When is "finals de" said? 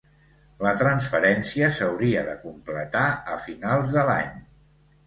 3.49-4.09